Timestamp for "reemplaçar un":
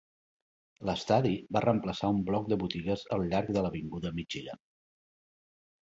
1.67-2.23